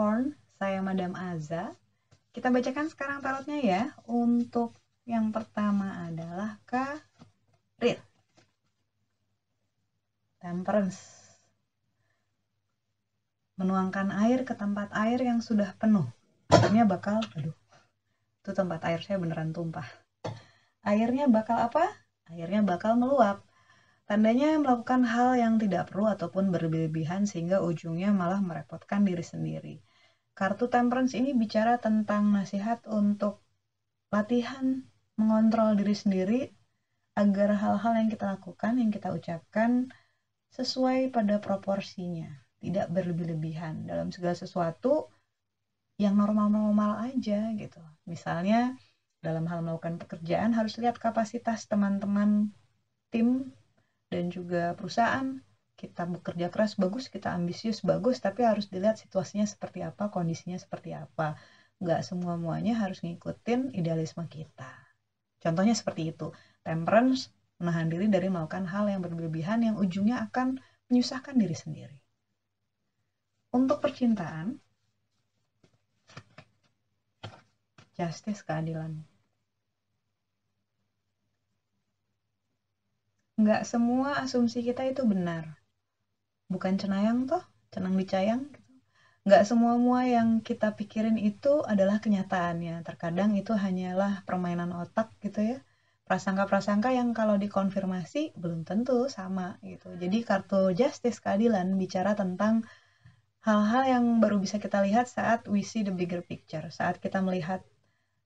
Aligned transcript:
Capricorn, 0.00 0.32
saya 0.56 0.80
Madam 0.80 1.12
Aza. 1.12 1.76
Kita 2.32 2.48
bacakan 2.48 2.88
sekarang 2.88 3.20
tarotnya 3.20 3.60
ya. 3.60 3.82
Untuk 4.08 4.72
yang 5.04 5.28
pertama 5.28 6.08
adalah 6.08 6.56
karir. 6.64 8.00
Temperance. 10.40 11.04
Menuangkan 13.60 14.08
air 14.24 14.48
ke 14.48 14.56
tempat 14.56 14.88
air 14.96 15.20
yang 15.20 15.44
sudah 15.44 15.76
penuh. 15.76 16.08
Akhirnya 16.48 16.88
bakal, 16.88 17.20
aduh, 17.36 17.52
itu 18.40 18.56
tempat 18.56 18.80
air 18.88 19.04
saya 19.04 19.20
beneran 19.20 19.52
tumpah. 19.52 19.84
Airnya 20.80 21.28
bakal 21.28 21.60
apa? 21.60 21.84
Airnya 22.32 22.64
bakal 22.64 22.96
meluap. 22.96 23.44
Tandanya 24.08 24.56
melakukan 24.56 25.04
hal 25.04 25.36
yang 25.36 25.60
tidak 25.60 25.92
perlu 25.92 26.08
ataupun 26.08 26.48
berlebihan 26.48 27.28
sehingga 27.28 27.60
ujungnya 27.60 28.16
malah 28.16 28.40
merepotkan 28.40 29.04
diri 29.04 29.20
sendiri. 29.20 29.89
Kartu 30.40 30.72
temperance 30.72 31.12
ini 31.12 31.36
bicara 31.36 31.76
tentang 31.76 32.32
nasihat 32.32 32.80
untuk 32.88 33.44
latihan 34.08 34.88
mengontrol 35.20 35.76
diri 35.76 35.92
sendiri 35.92 36.40
agar 37.12 37.60
hal-hal 37.60 38.00
yang 38.00 38.08
kita 38.08 38.24
lakukan, 38.24 38.80
yang 38.80 38.88
kita 38.88 39.12
ucapkan 39.12 39.92
sesuai 40.56 41.12
pada 41.12 41.36
proporsinya, 41.44 42.40
tidak 42.56 42.88
berlebih-lebihan 42.88 43.84
dalam 43.84 44.08
segala 44.08 44.32
sesuatu 44.32 45.12
yang 46.00 46.16
normal-normal 46.16 47.04
aja 47.04 47.52
gitu. 47.52 47.84
Misalnya 48.08 48.80
dalam 49.20 49.44
hal 49.44 49.60
melakukan 49.60 50.00
pekerjaan 50.00 50.56
harus 50.56 50.80
lihat 50.80 50.96
kapasitas 50.96 51.68
teman-teman 51.68 52.48
tim 53.12 53.52
dan 54.08 54.32
juga 54.32 54.72
perusahaan 54.72 55.36
kita 55.80 56.04
bekerja 56.04 56.52
keras 56.52 56.76
bagus 56.76 57.08
kita 57.08 57.32
ambisius 57.32 57.80
bagus 57.80 58.20
tapi 58.20 58.44
harus 58.44 58.68
dilihat 58.68 59.00
situasinya 59.00 59.48
seperti 59.48 59.80
apa 59.80 60.12
kondisinya 60.12 60.60
seperti 60.60 60.92
apa. 60.92 61.40
Nggak 61.80 62.00
semua 62.04 62.36
muanya 62.36 62.76
harus 62.76 63.00
ngikutin 63.00 63.72
idealisme 63.72 64.28
kita. 64.28 64.68
Contohnya 65.40 65.72
seperti 65.72 66.12
itu. 66.12 66.28
Temperance 66.60 67.32
menahan 67.56 67.88
diri 67.88 68.12
dari 68.12 68.28
melakukan 68.28 68.68
hal 68.68 68.92
yang 68.92 69.00
berlebihan 69.00 69.64
yang 69.64 69.76
ujungnya 69.80 70.20
akan 70.28 70.60
menyusahkan 70.92 71.32
diri 71.40 71.56
sendiri. 71.56 71.98
Untuk 73.56 73.80
percintaan 73.80 74.60
justice 77.96 78.44
keadilan. 78.44 79.00
Nggak 83.40 83.64
semua 83.64 84.20
asumsi 84.20 84.60
kita 84.60 84.84
itu 84.84 85.00
benar. 85.08 85.59
Bukan 86.50 86.74
cenayang 86.76 87.30
toh, 87.30 87.40
cenang 87.70 87.94
dicayang 87.94 88.50
gitu. 88.50 88.70
Nggak 89.22 89.42
semua 89.46 89.76
mua 89.78 90.02
yang 90.02 90.42
kita 90.42 90.74
pikirin 90.74 91.14
itu 91.20 91.62
adalah 91.62 92.02
kenyataannya. 92.02 92.82
Terkadang 92.82 93.36
itu 93.38 93.52
hanyalah 93.54 94.24
permainan 94.26 94.74
otak 94.74 95.12
gitu 95.22 95.54
ya. 95.54 95.58
Prasangka-prasangka 96.08 96.90
yang 96.90 97.14
kalau 97.14 97.38
dikonfirmasi 97.38 98.34
belum 98.34 98.66
tentu 98.66 99.06
sama 99.06 99.54
gitu. 99.62 99.94
Jadi 99.94 100.26
kartu 100.26 100.74
justice 100.74 101.22
keadilan 101.22 101.78
bicara 101.78 102.18
tentang 102.18 102.66
hal-hal 103.46 103.82
yang 103.86 104.04
baru 104.18 104.42
bisa 104.42 104.58
kita 104.58 104.82
lihat 104.82 105.06
saat 105.06 105.46
we 105.46 105.62
see 105.62 105.86
the 105.86 105.94
bigger 105.94 106.24
picture. 106.24 106.66
Saat 106.72 106.98
kita 106.98 107.22
melihat 107.22 107.62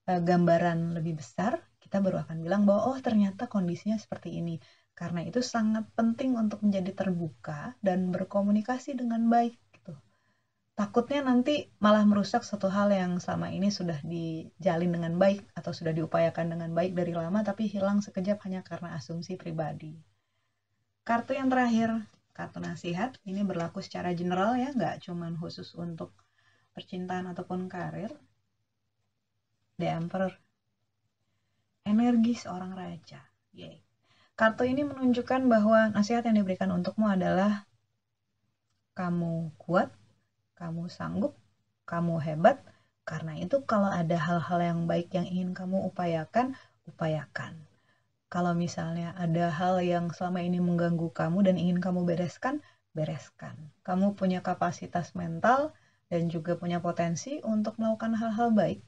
uh, 0.08 0.22
gambaran 0.22 0.96
lebih 0.96 1.20
besar, 1.20 1.60
kita 1.82 2.00
baru 2.00 2.24
akan 2.24 2.40
bilang 2.40 2.64
bahwa 2.64 2.88
oh 2.88 2.98
ternyata 3.02 3.50
kondisinya 3.50 4.00
seperti 4.00 4.40
ini 4.40 4.56
karena 4.94 5.26
itu 5.26 5.42
sangat 5.42 5.82
penting 5.98 6.38
untuk 6.38 6.62
menjadi 6.62 6.94
terbuka 6.94 7.74
dan 7.82 8.14
berkomunikasi 8.14 8.94
dengan 8.94 9.26
baik 9.26 9.58
gitu. 9.74 9.94
Takutnya 10.78 11.22
nanti 11.22 11.66
malah 11.82 12.06
merusak 12.06 12.46
satu 12.46 12.70
hal 12.70 12.94
yang 12.94 13.18
selama 13.18 13.50
ini 13.50 13.74
sudah 13.74 13.98
dijalin 14.06 14.90
dengan 14.94 15.18
baik 15.18 15.42
atau 15.54 15.74
sudah 15.74 15.90
diupayakan 15.90 16.54
dengan 16.54 16.70
baik 16.70 16.94
dari 16.94 17.10
lama 17.10 17.42
tapi 17.42 17.66
hilang 17.66 18.02
sekejap 18.02 18.38
hanya 18.46 18.62
karena 18.62 18.94
asumsi 18.94 19.34
pribadi. 19.34 19.98
Kartu 21.04 21.36
yang 21.36 21.50
terakhir, 21.52 21.90
kartu 22.32 22.62
nasihat, 22.62 23.18
ini 23.28 23.44
berlaku 23.44 23.84
secara 23.84 24.14
general 24.16 24.56
ya, 24.56 24.72
nggak 24.72 25.04
cuman 25.04 25.36
khusus 25.36 25.76
untuk 25.76 26.16
percintaan 26.72 27.28
ataupun 27.34 27.66
karir. 27.68 28.14
The 29.76 29.90
Emperor. 29.90 30.32
Energi 31.84 32.32
seorang 32.38 32.72
raja. 32.72 33.20
Yay 33.52 33.84
Kartu 34.34 34.66
ini 34.66 34.82
menunjukkan 34.82 35.46
bahwa 35.46 35.94
nasihat 35.94 36.26
yang 36.26 36.34
diberikan 36.42 36.74
untukmu 36.74 37.06
adalah 37.06 37.70
kamu 38.98 39.54
kuat, 39.62 39.94
kamu 40.58 40.90
sanggup, 40.90 41.38
kamu 41.86 42.18
hebat. 42.18 42.58
Karena 43.06 43.38
itu 43.38 43.62
kalau 43.62 43.86
ada 43.86 44.18
hal-hal 44.18 44.58
yang 44.58 44.80
baik 44.90 45.14
yang 45.14 45.22
ingin 45.22 45.54
kamu 45.54 45.86
upayakan, 45.86 46.58
upayakan. 46.82 47.62
Kalau 48.26 48.58
misalnya 48.58 49.14
ada 49.14 49.54
hal 49.54 49.78
yang 49.78 50.10
selama 50.10 50.42
ini 50.42 50.58
mengganggu 50.58 51.14
kamu 51.14 51.46
dan 51.46 51.54
ingin 51.54 51.78
kamu 51.78 52.02
bereskan, 52.02 52.58
bereskan. 52.90 53.70
Kamu 53.86 54.18
punya 54.18 54.42
kapasitas 54.42 55.14
mental 55.14 55.70
dan 56.10 56.26
juga 56.26 56.58
punya 56.58 56.82
potensi 56.82 57.38
untuk 57.46 57.78
melakukan 57.78 58.18
hal-hal 58.18 58.50
baik 58.50 58.82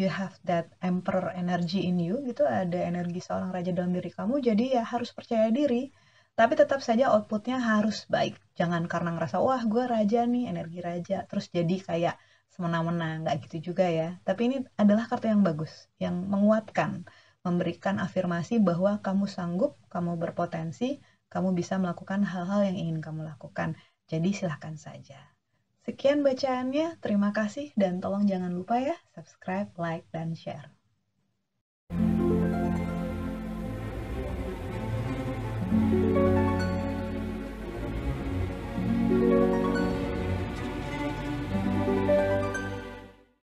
you 0.00 0.08
have 0.08 0.32
that 0.48 0.72
emperor 0.80 1.28
energy 1.36 1.84
in 1.84 2.00
you 2.00 2.24
gitu 2.24 2.48
ada 2.48 2.80
energi 2.80 3.20
seorang 3.20 3.52
raja 3.52 3.70
dalam 3.76 3.92
diri 3.92 4.08
kamu 4.08 4.40
jadi 4.40 4.80
ya 4.80 4.82
harus 4.88 5.12
percaya 5.12 5.52
diri. 5.52 5.92
Tapi 6.38 6.56
tetap 6.56 6.80
saja 6.80 7.12
outputnya 7.12 7.60
harus 7.60 8.08
baik. 8.08 8.40
Jangan 8.56 8.88
karena 8.88 9.12
ngerasa 9.12 9.44
wah 9.44 9.60
gue 9.60 9.84
raja 9.84 10.24
nih 10.24 10.48
energi 10.48 10.80
raja. 10.80 11.28
Terus 11.28 11.52
jadi 11.52 11.76
kayak 11.84 12.14
semena-mena. 12.48 13.20
Nggak 13.20 13.36
gitu 13.44 13.72
juga 13.72 13.84
ya. 13.84 14.16
Tapi 14.24 14.40
ini 14.48 14.56
adalah 14.80 15.04
kartu 15.04 15.28
yang 15.28 15.44
bagus 15.44 15.84
yang 16.00 16.16
menguatkan 16.24 17.04
memberikan 17.44 18.00
afirmasi 18.00 18.56
bahwa 18.56 19.04
kamu 19.04 19.28
sanggup 19.28 19.76
kamu 19.92 20.16
berpotensi 20.16 21.00
kamu 21.28 21.52
bisa 21.52 21.76
melakukan 21.76 22.24
hal-hal 22.24 22.64
yang 22.72 22.76
ingin 22.88 22.98
kamu 23.04 23.20
lakukan. 23.28 23.76
Jadi 24.08 24.32
silahkan 24.32 24.80
saja 24.80 25.20
Sekian 25.80 26.20
bacaannya, 26.20 27.00
terima 27.00 27.32
kasih 27.32 27.72
dan 27.72 28.04
tolong 28.04 28.28
jangan 28.28 28.52
lupa 28.52 28.76
ya 28.80 28.96
subscribe, 29.16 29.72
like, 29.80 30.04
dan 30.12 30.36
share. 30.36 30.79